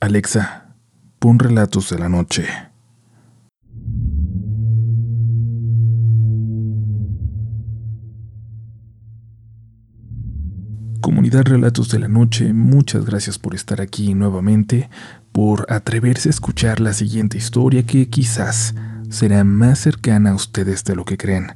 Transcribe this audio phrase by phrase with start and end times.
[0.00, 0.76] Alexa,
[1.18, 2.46] pon relatos de la noche.
[11.00, 14.88] Comunidad Relatos de la Noche, muchas gracias por estar aquí nuevamente,
[15.32, 18.76] por atreverse a escuchar la siguiente historia que quizás
[19.10, 21.48] será más cercana a ustedes de lo que creen.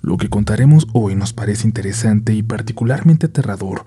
[0.00, 3.84] Lo que contaremos hoy nos parece interesante y particularmente aterrador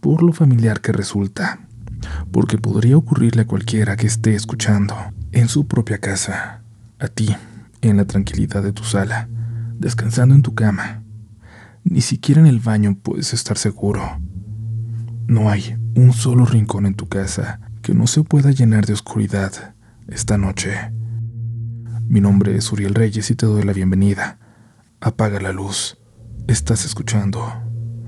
[0.00, 1.67] por lo familiar que resulta
[2.30, 4.94] porque podría ocurrirle a cualquiera que esté escuchando,
[5.32, 6.62] en su propia casa,
[6.98, 7.34] a ti,
[7.80, 9.28] en la tranquilidad de tu sala,
[9.78, 11.02] descansando en tu cama.
[11.84, 14.20] Ni siquiera en el baño puedes estar seguro.
[15.26, 19.74] No hay un solo rincón en tu casa que no se pueda llenar de oscuridad
[20.08, 20.92] esta noche.
[22.08, 24.38] Mi nombre es Uriel Reyes y te doy la bienvenida.
[25.00, 25.98] Apaga la luz.
[26.46, 27.44] Estás escuchando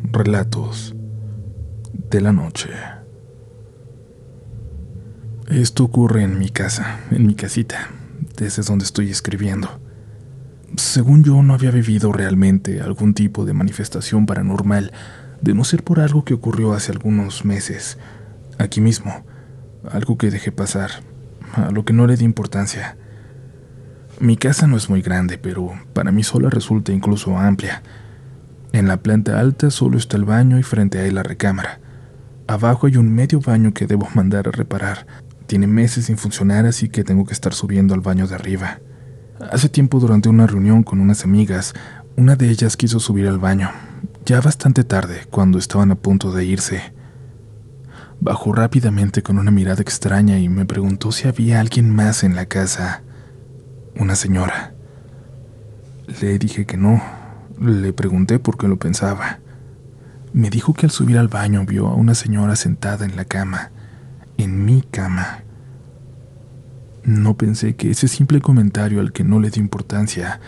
[0.02, 0.95] Relatos
[2.10, 2.70] de la Noche.
[5.50, 7.88] Esto ocurre en mi casa, en mi casita,
[8.36, 9.80] desde donde estoy escribiendo.
[10.76, 14.93] Según yo, no había vivido realmente algún tipo de manifestación paranormal,
[15.40, 17.98] de no ser por algo que ocurrió hace algunos meses,
[18.59, 19.24] aquí mismo,
[19.90, 20.90] algo que dejé pasar,
[21.54, 22.96] a lo que no le di importancia.
[24.21, 27.82] Mi casa no es muy grande, pero para mí sola resulta incluso amplia.
[28.71, 31.80] En la planta alta solo está el baño y frente a él la recámara.
[32.46, 35.06] Abajo hay un medio baño que debo mandar a reparar,
[35.51, 38.79] tiene meses sin funcionar, así que tengo que estar subiendo al baño de arriba.
[39.51, 41.74] Hace tiempo, durante una reunión con unas amigas,
[42.16, 43.68] una de ellas quiso subir al baño,
[44.24, 46.93] ya bastante tarde, cuando estaban a punto de irse.
[48.21, 52.46] Bajó rápidamente con una mirada extraña y me preguntó si había alguien más en la
[52.46, 53.02] casa.
[53.96, 54.74] Una señora.
[56.21, 57.02] Le dije que no.
[57.60, 59.40] Le pregunté por qué lo pensaba.
[60.32, 63.73] Me dijo que al subir al baño vio a una señora sentada en la cama
[64.43, 65.44] en mi cama.
[67.05, 70.41] No pensé que ese simple comentario al que no le di importancia,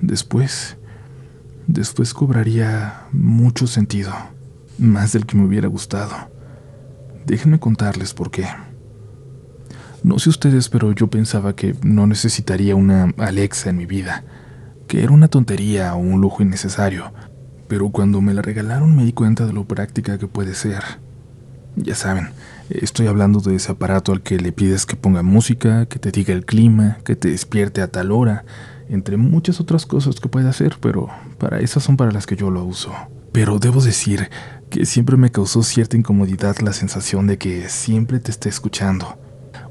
[0.00, 0.76] después,
[1.66, 4.12] después cobraría mucho sentido,
[4.78, 6.14] más del que me hubiera gustado.
[7.26, 8.46] Déjenme contarles por qué.
[10.02, 14.24] No sé ustedes, pero yo pensaba que no necesitaría una Alexa en mi vida,
[14.86, 17.12] que era una tontería o un lujo innecesario,
[17.68, 20.82] pero cuando me la regalaron me di cuenta de lo práctica que puede ser.
[21.76, 22.28] Ya saben,
[22.70, 26.32] Estoy hablando de ese aparato al que le pides que ponga música, que te diga
[26.32, 28.46] el clima, que te despierte a tal hora,
[28.88, 31.08] entre muchas otras cosas que puede hacer, pero
[31.38, 32.90] para esas son para las que yo lo uso.
[33.32, 34.30] Pero debo decir
[34.70, 39.18] que siempre me causó cierta incomodidad la sensación de que siempre te esté escuchando.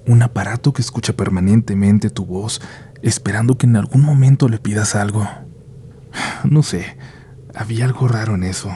[0.06, 2.62] Un aparato que escucha permanentemente tu voz,
[3.02, 5.28] esperando que en algún momento le pidas algo.
[6.44, 6.98] No sé,
[7.56, 8.70] había algo raro en eso.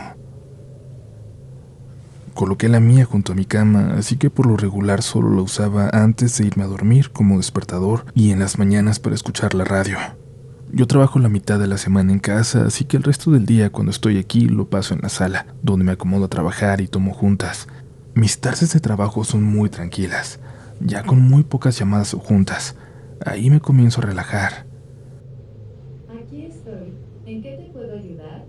[2.38, 5.90] Coloqué la mía junto a mi cama, así que por lo regular solo la usaba
[5.92, 9.98] antes de irme a dormir como despertador y en las mañanas para escuchar la radio.
[10.72, 13.72] Yo trabajo la mitad de la semana en casa, así que el resto del día
[13.72, 17.12] cuando estoy aquí lo paso en la sala, donde me acomodo a trabajar y tomo
[17.12, 17.68] juntas.
[18.14, 20.40] Mis tardes de trabajo son muy tranquilas,
[20.80, 22.76] ya con muy pocas llamadas o juntas.
[23.26, 24.68] Ahí me comienzo a relajar.
[26.08, 26.94] Aquí estoy.
[27.26, 28.46] ¿En qué te puedo ayudar?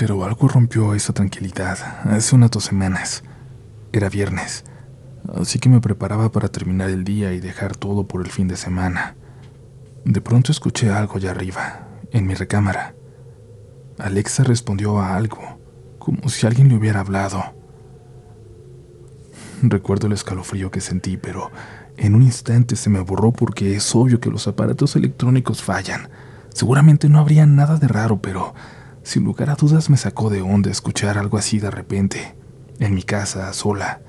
[0.00, 3.22] Pero algo rompió esa tranquilidad hace unas dos semanas.
[3.92, 4.64] Era viernes,
[5.38, 8.56] así que me preparaba para terminar el día y dejar todo por el fin de
[8.56, 9.14] semana.
[10.06, 12.94] De pronto escuché algo allá arriba, en mi recámara.
[13.98, 15.60] Alexa respondió a algo,
[15.98, 17.54] como si alguien le hubiera hablado.
[19.60, 21.50] Recuerdo el escalofrío que sentí, pero
[21.98, 26.08] en un instante se me borró porque es obvio que los aparatos electrónicos fallan.
[26.54, 28.54] Seguramente no habría nada de raro, pero
[29.10, 32.36] sin lugar a dudas me sacó de onda escuchar algo así de repente,
[32.78, 34.00] en mi casa, sola.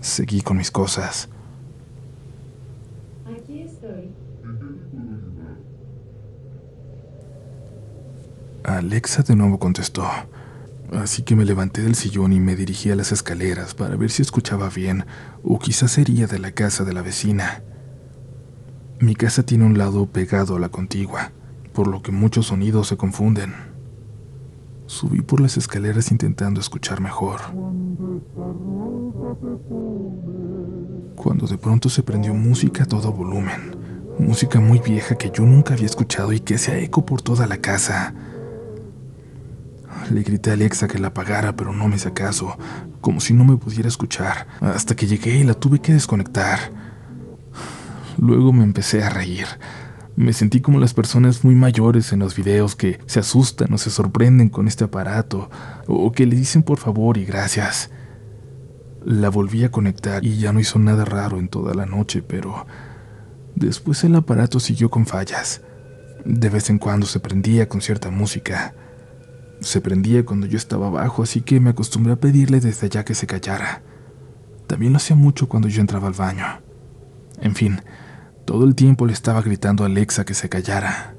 [0.00, 1.28] Seguí con mis cosas.
[3.24, 4.10] Aquí estoy.
[8.64, 10.04] Alexa de nuevo contestó,
[10.92, 14.22] así que me levanté del sillón y me dirigí a las escaleras para ver si
[14.22, 15.04] escuchaba bien
[15.44, 17.62] o quizás sería de la casa de la vecina.
[18.98, 21.30] Mi casa tiene un lado pegado a la contigua,
[21.72, 23.69] por lo que muchos sonidos se confunden.
[24.90, 27.40] Subí por las escaleras intentando escuchar mejor.
[31.14, 33.76] Cuando de pronto se prendió música a todo volumen,
[34.18, 37.58] música muy vieja que yo nunca había escuchado y que hacía eco por toda la
[37.58, 38.14] casa.
[40.10, 42.58] Le grité a Alexa que la apagara, pero no me hizo caso,
[43.00, 46.58] como si no me pudiera escuchar, hasta que llegué y la tuve que desconectar.
[48.18, 49.46] Luego me empecé a reír.
[50.16, 53.90] Me sentí como las personas muy mayores en los videos que se asustan o se
[53.90, 55.50] sorprenden con este aparato,
[55.86, 57.90] o que le dicen por favor y gracias.
[59.04, 62.66] La volví a conectar y ya no hizo nada raro en toda la noche, pero
[63.54, 65.62] después el aparato siguió con fallas.
[66.24, 68.74] De vez en cuando se prendía con cierta música.
[69.60, 73.14] Se prendía cuando yo estaba abajo, así que me acostumbré a pedirle desde allá que
[73.14, 73.82] se callara.
[74.66, 76.44] También lo hacía mucho cuando yo entraba al baño.
[77.40, 77.80] En fin,
[78.50, 81.14] todo el tiempo le estaba gritando a Alexa que se callara.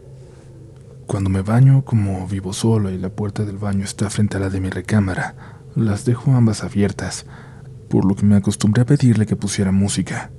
[1.08, 4.50] Cuando me baño, como vivo solo y la puerta del baño está frente a la
[4.50, 7.26] de mi recámara, las dejo ambas abiertas,
[7.90, 10.30] por lo que me acostumbré a pedirle que pusiera música.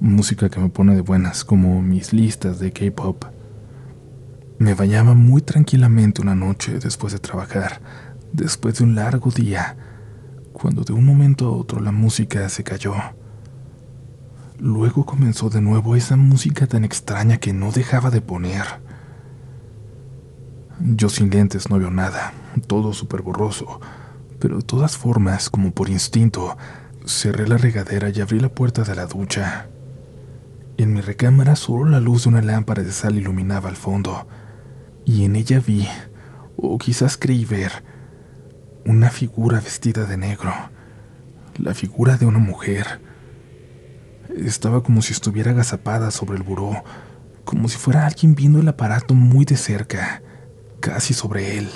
[0.00, 3.26] Música que me pone de buenas, como mis listas de K-pop.
[4.58, 7.80] Me bañaba muy tranquilamente una noche después de trabajar,
[8.32, 9.76] después de un largo día,
[10.52, 12.94] cuando de un momento a otro la música se cayó.
[14.64, 18.64] Luego comenzó de nuevo esa música tan extraña que no dejaba de poner.
[20.80, 22.32] Yo sin lentes no veo nada,
[22.66, 23.78] todo súper borroso,
[24.38, 26.56] pero de todas formas, como por instinto,
[27.04, 29.68] cerré la regadera y abrí la puerta de la ducha.
[30.78, 34.26] En mi recámara solo la luz de una lámpara de sal iluminaba al fondo,
[35.04, 35.86] y en ella vi,
[36.56, 37.84] o quizás creí ver,
[38.86, 40.54] una figura vestida de negro,
[41.58, 43.12] la figura de una mujer.
[44.36, 46.82] Estaba como si estuviera agazapada sobre el buró,
[47.44, 50.22] como si fuera alguien viendo el aparato muy de cerca
[50.80, 51.68] casi sobre él.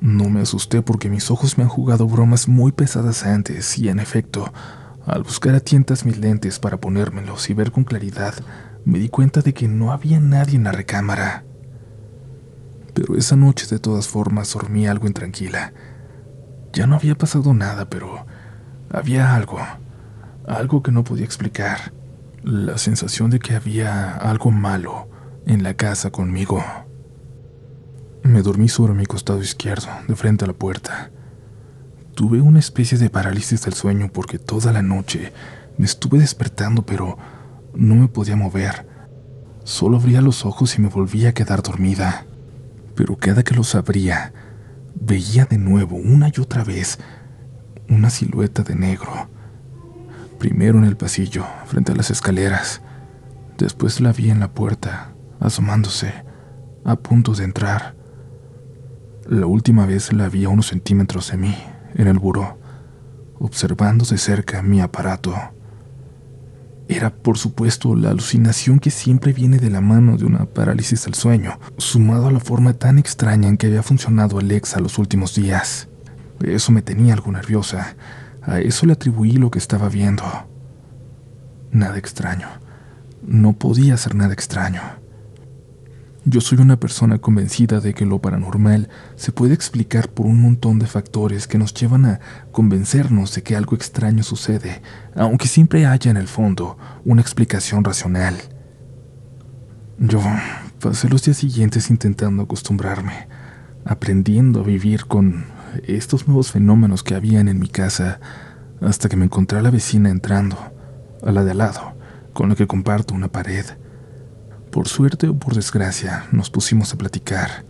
[0.00, 3.98] No me asusté porque mis ojos me han jugado bromas muy pesadas antes y en
[3.98, 4.52] efecto,
[5.06, 8.34] al buscar a tientas mis lentes para ponérmelos y ver con claridad,
[8.84, 11.44] me di cuenta de que no había nadie en la recámara.
[12.94, 15.72] Pero esa noche de todas formas dormí algo intranquila.
[16.72, 18.26] Ya no había pasado nada, pero
[18.94, 19.58] había algo,
[20.46, 21.92] algo que no podía explicar.
[22.42, 25.08] La sensación de que había algo malo,
[25.46, 26.62] en la casa conmigo.
[28.22, 31.10] Me dormí sobre mi costado izquierdo, de frente a la puerta.
[32.14, 35.32] Tuve una especie de parálisis del sueño porque toda la noche
[35.76, 37.18] me estuve despertando, pero
[37.74, 38.86] no me podía mover.
[39.64, 42.26] Solo abría los ojos y me volvía a quedar dormida.
[42.94, 44.32] Pero cada que los abría,
[44.94, 46.98] veía de nuevo, una y otra vez,
[47.88, 49.28] una silueta de negro.
[50.38, 52.82] Primero en el pasillo, frente a las escaleras.
[53.58, 56.12] Después la vi en la puerta, asomándose,
[56.84, 57.94] a punto de entrar.
[59.28, 61.56] La última vez la vi a unos centímetros de mí,
[61.94, 62.58] en el buró,
[63.38, 65.34] observando de cerca mi aparato.
[66.88, 71.14] Era, por supuesto, la alucinación que siempre viene de la mano de una parálisis del
[71.14, 75.88] sueño, sumado a la forma tan extraña en que había funcionado Alexa los últimos días.
[76.46, 77.96] Eso me tenía algo nerviosa.
[78.42, 80.24] A eso le atribuí lo que estaba viendo.
[81.70, 82.48] Nada extraño.
[83.26, 84.82] No podía ser nada extraño.
[86.26, 90.78] Yo soy una persona convencida de que lo paranormal se puede explicar por un montón
[90.78, 92.20] de factores que nos llevan a
[92.50, 94.80] convencernos de que algo extraño sucede,
[95.14, 98.36] aunque siempre haya en el fondo una explicación racional.
[99.98, 100.22] Yo
[100.80, 103.28] pasé los días siguientes intentando acostumbrarme,
[103.84, 105.44] aprendiendo a vivir con
[105.86, 108.20] estos nuevos fenómenos que habían en mi casa,
[108.80, 110.56] hasta que me encontré a la vecina entrando,
[111.22, 111.94] a la de al lado,
[112.32, 113.64] con la que comparto una pared.
[114.70, 117.64] Por suerte o por desgracia, nos pusimos a platicar.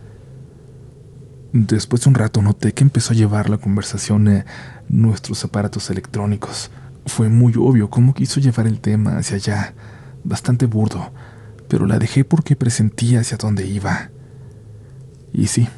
[1.53, 4.45] Después de un rato noté que empezó a llevar la conversación a
[4.89, 6.71] nuestros aparatos electrónicos.
[7.05, 9.73] Fue muy obvio cómo quiso llevar el tema hacia allá,
[10.23, 11.13] bastante burdo,
[11.69, 14.09] pero la dejé porque presentía hacia dónde iba.
[15.31, 15.69] Y sí,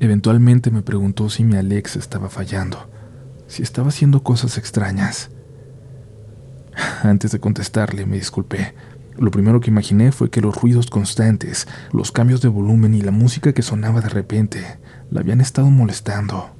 [0.00, 2.90] eventualmente me preguntó si mi Alex estaba fallando,
[3.46, 5.30] si estaba haciendo cosas extrañas.
[7.02, 8.74] Antes de contestarle me disculpé
[9.16, 13.12] lo primero que imaginé fue que los ruidos constantes, los cambios de volumen y la
[13.12, 14.64] música que sonaba de repente
[15.10, 16.50] la habían estado molestando.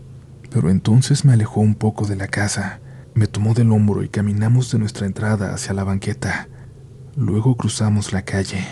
[0.50, 2.80] Pero entonces me alejó un poco de la casa,
[3.14, 6.48] me tomó del hombro y caminamos de nuestra entrada hacia la banqueta.
[7.16, 8.64] Luego cruzamos la calle.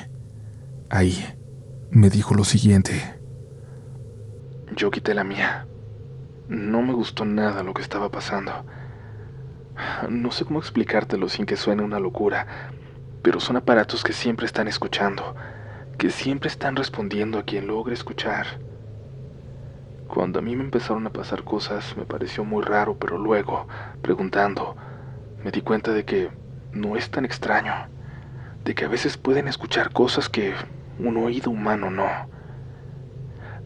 [0.88, 1.24] Ahí,
[1.90, 3.20] me dijo lo siguiente.
[4.74, 5.66] Yo quité la mía.
[6.48, 8.64] No me gustó nada lo que estaba pasando.
[10.08, 12.46] No sé cómo explicártelo sin que suene una locura,
[13.20, 15.34] pero son aparatos que siempre están escuchando,
[15.98, 18.46] que siempre están respondiendo a quien logre escuchar.
[20.08, 23.66] Cuando a mí me empezaron a pasar cosas me pareció muy raro, pero luego,
[24.00, 24.74] preguntando,
[25.44, 26.30] me di cuenta de que
[26.72, 27.74] no es tan extraño,
[28.64, 30.54] de que a veces pueden escuchar cosas que
[30.98, 32.08] un oído humano no.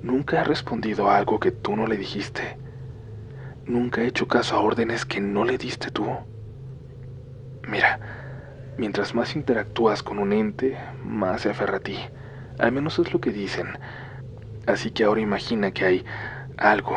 [0.06, 2.56] Nunca ha respondido a algo que tú no le dijiste.
[3.66, 6.06] Nunca ha hecho caso a órdenes que no le diste tú.
[7.68, 7.98] Mira,
[8.78, 11.96] Mientras más interactúas con un ente, más se aferra a ti.
[12.58, 13.66] Al menos es lo que dicen.
[14.66, 16.04] Así que ahora imagina que hay
[16.58, 16.96] algo,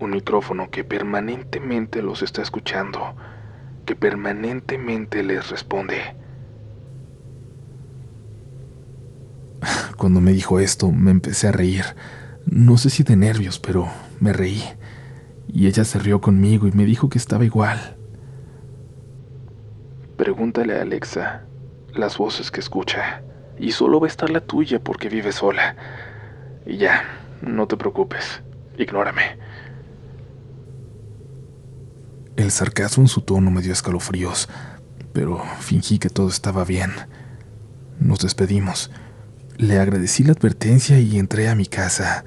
[0.00, 3.14] Un micrófono que permanentemente los está escuchando,
[3.86, 6.16] que permanentemente les responde.
[9.96, 11.84] Cuando me dijo esto, me empecé a reír.
[12.46, 13.88] No sé si de nervios, pero
[14.20, 14.62] me reí.
[15.48, 17.96] Y ella se rió conmigo y me dijo que estaba igual.
[20.16, 21.42] Pregúntale a Alexa
[21.94, 23.22] las voces que escucha.
[23.58, 25.76] Y solo va a estar la tuya porque vive sola.
[26.66, 27.04] Y ya,
[27.40, 28.42] no te preocupes.
[28.78, 29.38] Ignórame.
[32.36, 34.48] El sarcasmo en su tono me dio escalofríos,
[35.12, 36.90] pero fingí que todo estaba bien.
[38.00, 38.90] Nos despedimos.
[39.56, 42.24] Le agradecí la advertencia y entré a mi casa.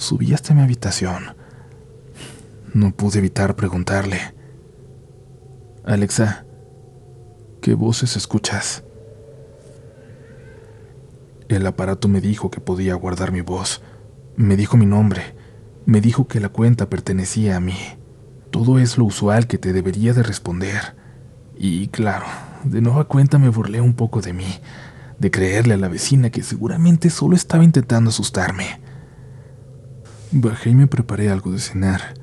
[0.00, 1.36] Subí hasta mi habitación.
[2.72, 4.18] No pude evitar preguntarle.
[5.84, 6.46] Alexa,
[7.60, 8.82] ¿qué voces escuchas?
[11.50, 13.82] El aparato me dijo que podía guardar mi voz.
[14.36, 15.34] Me dijo mi nombre.
[15.84, 17.76] Me dijo que la cuenta pertenecía a mí.
[18.50, 20.96] Todo es lo usual que te debería de responder.
[21.58, 22.24] Y claro,
[22.64, 24.60] de nueva cuenta me burlé un poco de mí,
[25.18, 28.80] de creerle a la vecina que seguramente solo estaba intentando asustarme.
[30.32, 32.14] Bajé y me preparé algo de cenar.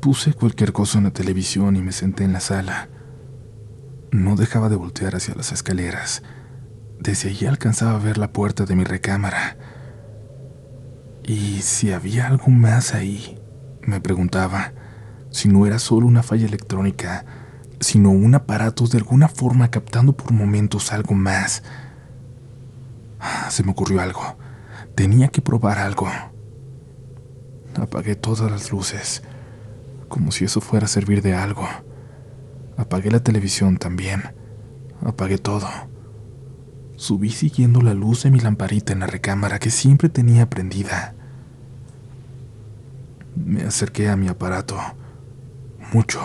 [0.00, 2.88] Puse cualquier cosa en la televisión y me senté en la sala.
[4.12, 6.22] No dejaba de voltear hacia las escaleras.
[7.00, 9.56] Desde allí alcanzaba a ver la puerta de mi recámara.
[11.24, 13.40] ¿Y si había algo más ahí?
[13.82, 14.72] Me preguntaba.
[15.30, 17.24] Si no era solo una falla electrónica,
[17.80, 21.64] sino un aparato de alguna forma captando por momentos algo más.
[23.50, 24.38] Se me ocurrió algo.
[24.94, 26.06] Tenía que probar algo.
[27.76, 29.22] Apagué todas las luces,
[30.08, 31.66] como si eso fuera a servir de algo.
[32.76, 34.22] Apagué la televisión también.
[35.04, 35.68] Apagué todo.
[36.96, 41.14] Subí siguiendo la luz de mi lamparita en la recámara que siempre tenía prendida.
[43.36, 44.76] Me acerqué a mi aparato.
[45.92, 46.20] Mucho.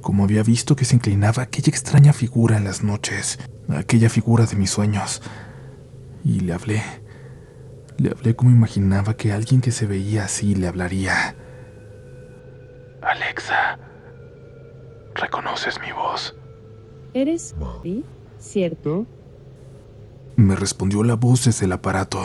[0.00, 3.38] Como había visto que se inclinaba aquella extraña figura en las noches,
[3.68, 5.22] aquella figura de mis sueños.
[6.24, 6.82] Y le hablé.
[8.00, 11.36] Le hablé como imaginaba que alguien que se veía así le hablaría.
[13.02, 13.78] Alexa,
[15.14, 16.34] ¿reconoces mi voz?
[17.12, 18.06] ¿Eres Mari?
[18.38, 19.04] ¿Cierto?
[20.36, 22.22] Me respondió la voz desde el aparato.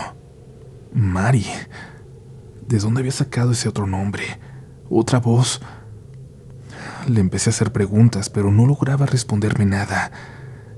[0.94, 1.46] Mari.
[2.65, 4.24] ¿De dónde había sacado ese otro nombre?
[4.89, 5.62] Otra voz.
[7.10, 10.10] Le empecé a hacer preguntas, pero no lograba responderme nada.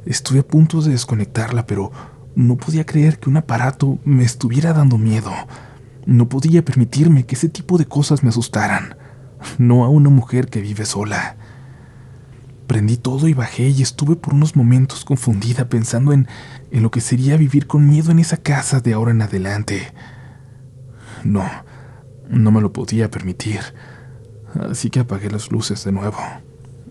[0.07, 1.91] Estuve a punto de desconectarla, pero
[2.37, 5.31] no podía creer que un aparato me estuviera dando miedo.
[6.05, 8.95] No podía permitirme que ese tipo de cosas me asustaran.
[9.57, 11.35] No a una mujer que vive sola.
[12.67, 16.27] Prendí todo y bajé y estuve por unos momentos confundida pensando en,
[16.69, 19.91] en lo que sería vivir con miedo en esa casa de ahora en adelante.
[21.23, 21.43] No,
[22.29, 23.61] no me lo podía permitir.
[24.69, 26.19] Así que apagué las luces de nuevo.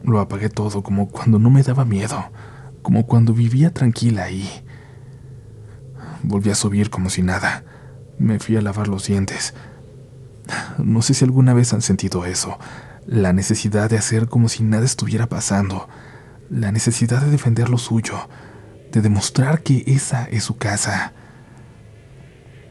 [0.03, 2.33] Lo apagué todo como cuando no me daba miedo,
[2.83, 4.66] como cuando vivía tranquila ahí.
[6.27, 7.63] Volví a subir como si nada.
[8.19, 9.55] Me fui a lavar los dientes.
[10.77, 12.59] No sé si alguna vez han sentido eso,
[13.07, 15.89] la necesidad de hacer como si nada estuviera pasando,
[16.51, 18.29] la necesidad de defender lo suyo,
[18.91, 21.13] de demostrar que esa es su casa.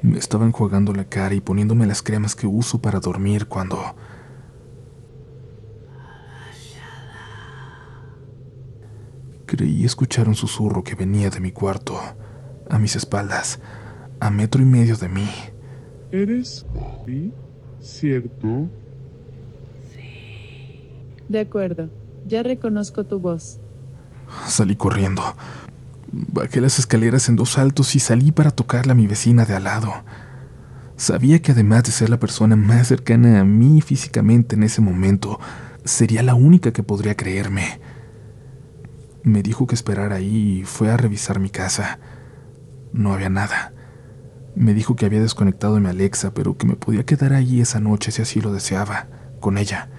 [0.01, 3.95] Me estaba enjuagando la cara y poniéndome las cremas que uso para dormir cuando...
[9.45, 12.01] Creí escuchar un susurro que venía de mi cuarto
[12.69, 13.59] a mis espaldas,
[14.19, 15.29] a metro y medio de mí.
[16.11, 17.33] ¿Eres Bobby?
[17.79, 18.69] ¿Cierto?
[21.27, 21.89] De acuerdo,
[22.27, 23.59] ya reconozco tu voz.
[24.47, 25.23] Salí corriendo.
[26.11, 29.63] Bajé las escaleras en dos saltos y salí para tocarle a mi vecina de al
[29.65, 29.91] lado.
[30.97, 35.39] Sabía que además de ser la persona más cercana a mí físicamente en ese momento,
[35.83, 37.79] sería la única que podría creerme.
[39.23, 41.99] Me dijo que esperara ahí y fue a revisar mi casa.
[42.93, 43.73] No había nada.
[44.55, 48.11] Me dijo que había desconectado mi Alexa, pero que me podía quedar allí esa noche
[48.11, 49.07] si así lo deseaba,
[49.41, 49.89] con ella,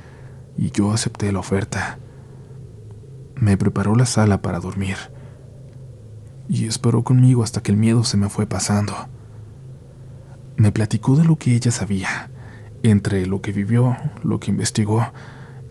[0.57, 1.99] y yo acepté la oferta.
[3.35, 4.97] Me preparó la sala para dormir,
[6.49, 8.95] y esperó conmigo hasta que el miedo se me fue pasando.
[10.57, 12.31] Me platicó de lo que ella sabía,
[12.83, 15.13] entre lo que vivió, lo que investigó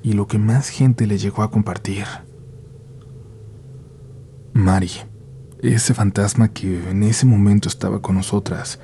[0.04, 2.06] y lo que más gente le llegó a compartir.
[4.54, 4.92] Mari
[5.74, 8.80] ese fantasma que en ese momento estaba con nosotras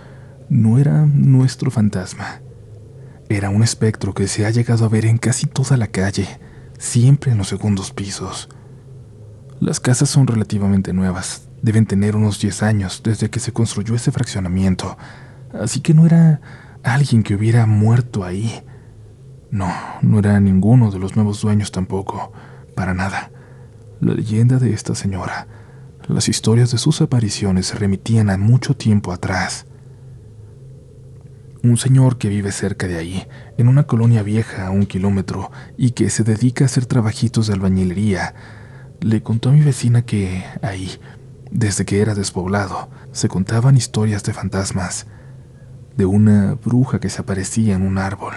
[0.50, 2.42] no era nuestro fantasma.
[3.30, 6.28] Era un espectro que se ha llegado a ver en casi toda la calle,
[6.78, 8.50] siempre en los segundos pisos.
[9.62, 14.12] Las casas son relativamente nuevas, deben tener unos 10 años desde que se construyó ese
[14.12, 14.98] fraccionamiento,
[15.54, 16.42] así que no era
[16.84, 18.62] alguien que hubiera muerto ahí.
[19.52, 19.72] No,
[20.02, 22.34] no era ninguno de los nuevos dueños tampoco,
[22.76, 23.32] para nada.
[24.02, 25.48] La leyenda de esta señora,
[26.08, 29.66] las historias de sus apariciones se remitían a mucho tiempo atrás.
[31.64, 33.28] Un señor que vive cerca de ahí,
[33.58, 37.54] en una colonia vieja a un kilómetro y que se dedica a hacer trabajitos de
[37.54, 38.34] albañilería,
[39.00, 40.92] le contó a mi vecina que ahí,
[41.52, 45.08] desde que era despoblado, se contaban historias de fantasmas,
[45.98, 48.34] de una bruja que se aparecía en un árbol.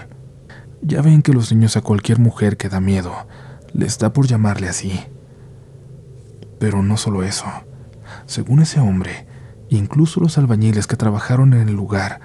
[0.83, 3.15] Ya ven que los niños a cualquier mujer que da miedo
[3.73, 5.01] les da por llamarle así.
[6.59, 7.47] Pero no solo eso.
[8.27, 9.27] Según ese hombre,
[9.69, 12.21] incluso los albañiles que trabajaron en el lugar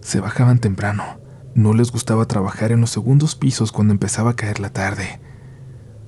[0.00, 1.20] se bajaban temprano.
[1.54, 5.20] No les gustaba trabajar en los segundos pisos cuando empezaba a caer la tarde.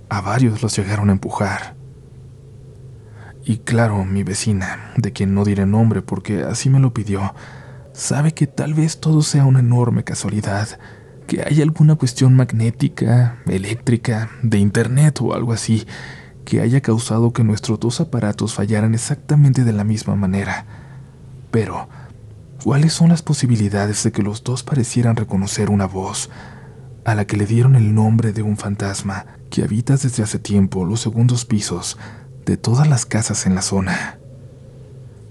[0.09, 1.77] A varios los llegaron a empujar.
[3.45, 7.35] Y claro, mi vecina, de quien no diré nombre porque así me lo pidió,
[7.93, 10.79] sabe que tal vez todo sea una enorme casualidad,
[11.27, 15.87] que hay alguna cuestión magnética, eléctrica, de internet o algo así,
[16.45, 20.67] que haya causado que nuestros dos aparatos fallaran exactamente de la misma manera.
[21.51, 21.89] Pero,
[22.63, 26.31] ¿cuáles son las posibilidades de que los dos parecieran reconocer una voz,
[27.05, 30.85] a la que le dieron el nombre de un fantasma que habita desde hace tiempo
[30.85, 31.99] los segundos pisos
[32.45, 34.19] de todas las casas en la zona?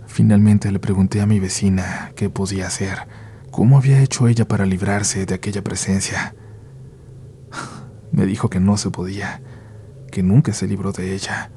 [0.07, 3.07] Finalmente le pregunté a mi vecina qué podía hacer,
[3.51, 6.35] cómo había hecho ella para librarse de aquella presencia.
[8.11, 9.41] Me dijo que no se podía,
[10.09, 11.51] que nunca se libró de ella.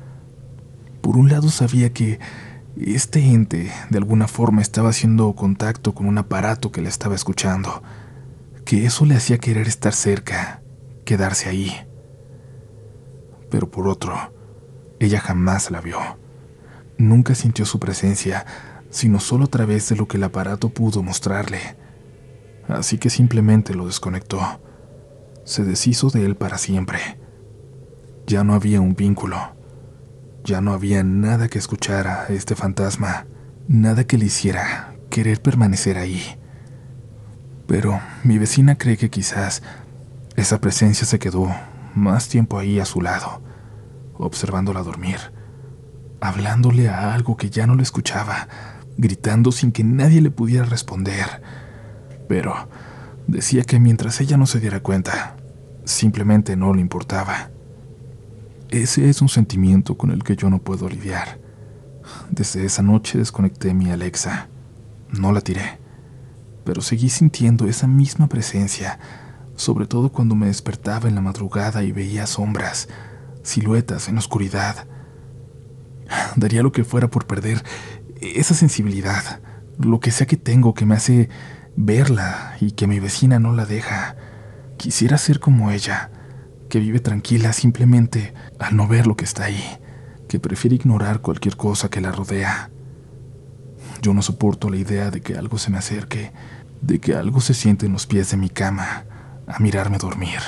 [1.01, 2.21] Por un lado sabía que
[2.81, 7.83] este ente de alguna forma estaba haciendo contacto con un aparato que la estaba escuchando,
[8.65, 10.63] que eso le hacía querer estar cerca,
[11.05, 11.75] quedarse ahí.
[13.51, 14.15] Pero por otro,
[15.01, 15.99] ella jamás la vio.
[16.97, 18.47] Nunca sintió su presencia,
[18.91, 21.77] sino solo a través de lo que el aparato pudo mostrarle.
[22.69, 24.41] Así que simplemente lo desconectó.
[25.45, 27.19] Se deshizo de él para siempre.
[28.27, 29.39] Ya no había un vínculo.
[30.45, 33.27] Ya no había nada que escuchara a este fantasma,
[33.69, 36.23] nada que le hiciera querer permanecer ahí.
[37.67, 39.63] Pero mi vecina cree que quizás
[40.37, 41.49] esa presencia se quedó
[41.95, 43.43] más tiempo ahí a su lado,
[44.19, 45.19] observándola dormir
[46.23, 48.47] hablándole a algo que ya no le escuchaba,
[48.97, 51.43] gritando sin que nadie le pudiera responder.
[52.29, 52.69] Pero
[53.27, 55.37] decía que mientras ella no se diera cuenta,
[55.85, 57.51] simplemente no le importaba.
[58.73, 61.39] Ese es un sentimiento con el que yo no puedo lidiar.
[62.31, 64.49] Desde esa noche desconecté mi Alexa.
[65.11, 65.79] No la tiré,
[66.65, 68.99] pero seguí sintiendo esa misma presencia,
[69.55, 72.89] sobre todo cuando me despertaba en la madrugada y veía sombras,
[73.43, 74.87] siluetas en oscuridad
[76.37, 77.63] Daría lo que fuera por perder
[78.21, 79.41] esa sensibilidad,
[79.79, 81.29] lo que sea que tengo que me hace
[81.77, 84.17] verla y que mi vecina no la deja.
[84.77, 86.11] Quisiera ser como ella,
[86.73, 89.63] que vive tranquila simplemente al no ver lo que está ahí,
[90.27, 92.71] que prefiere ignorar cualquier cosa que la rodea.
[94.01, 96.33] Yo no soporto la idea de que algo se me acerque,
[96.81, 99.05] de que algo se siente en los pies de mi cama,
[99.47, 100.39] a mirarme dormir.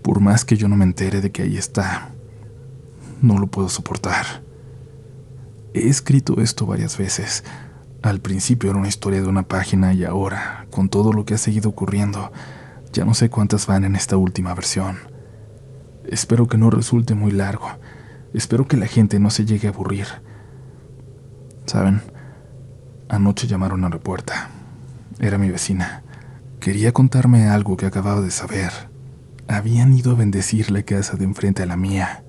[0.00, 2.12] Por más que yo no me entere de que ahí está,
[3.20, 4.24] no lo puedo soportar.
[5.74, 7.44] He escrito esto varias veces.
[8.00, 11.38] Al principio era una historia de una página y ahora, con todo lo que ha
[11.38, 12.32] seguido ocurriendo,
[12.94, 15.09] ya no sé cuántas van en esta última versión.
[16.06, 17.68] Espero que no resulte muy largo.
[18.32, 20.06] Espero que la gente no se llegue a aburrir.
[21.66, 22.02] Saben,
[23.08, 24.50] anoche llamaron a la puerta.
[25.18, 26.02] Era mi vecina.
[26.60, 28.70] Quería contarme algo que acababa de saber.
[29.48, 32.24] Habían ido a bendecir la casa de enfrente a la mía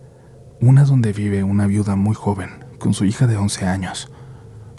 [0.62, 4.12] una donde vive una viuda muy joven, con su hija de 11 años,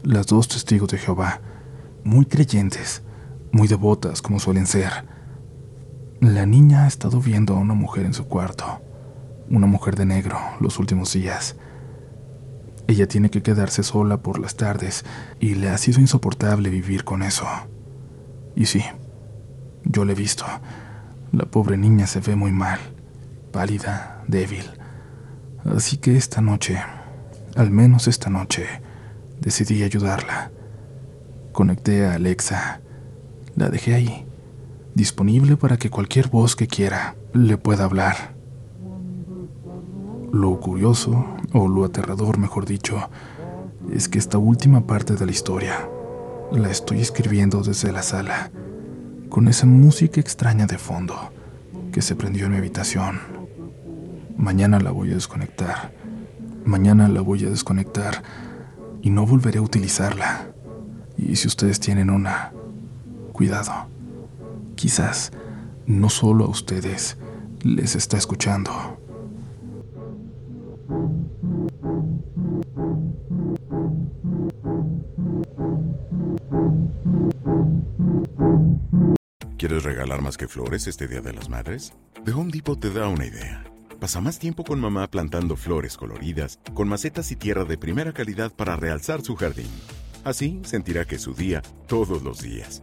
[0.04, 1.40] las dos testigos de Jehová,
[2.04, 3.02] muy creyentes,
[3.50, 5.04] muy devotas como suelen ser.
[6.22, 8.80] La niña ha estado viendo a una mujer en su cuarto,
[9.50, 11.56] una mujer de negro, los últimos días.
[12.86, 15.04] Ella tiene que quedarse sola por las tardes
[15.40, 17.48] y le ha sido insoportable vivir con eso.
[18.54, 18.84] Y sí,
[19.82, 20.44] yo le he visto.
[21.32, 22.78] La pobre niña se ve muy mal,
[23.50, 24.70] pálida, débil
[25.64, 26.78] Así que esta noche,
[27.56, 28.68] al menos esta noche,
[29.40, 30.52] decidí ayudarla.
[31.50, 32.80] Conecté a Alexa.
[33.56, 34.24] La dejé ahí,
[34.94, 38.34] disponible para que cualquier voz que quiera le pueda hablar.
[40.32, 43.10] Lo curioso, o lo aterrador mejor dicho,
[43.92, 45.88] es que esta última parte de la historia
[46.50, 48.50] la estoy escribiendo desde la sala,
[49.28, 51.32] con esa música extraña de fondo
[51.92, 53.20] que se prendió en mi habitación.
[54.36, 55.92] Mañana la voy a desconectar.
[56.64, 58.22] Mañana la voy a desconectar
[59.02, 60.46] y no volveré a utilizarla.
[61.18, 62.52] Y si ustedes tienen una,
[63.32, 63.91] cuidado.
[64.82, 65.30] Quizás
[65.86, 67.16] no solo a ustedes,
[67.62, 68.98] les está escuchando.
[79.56, 81.92] ¿Quieres regalar más que flores este Día de las Madres?
[82.24, 83.62] The Home Depot te da una idea.
[84.00, 88.52] Pasa más tiempo con mamá plantando flores coloridas, con macetas y tierra de primera calidad
[88.52, 89.70] para realzar su jardín.
[90.24, 92.82] Así sentirá que es su día todos los días.